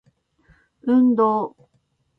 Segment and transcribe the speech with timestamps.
[0.81, 1.55] 運動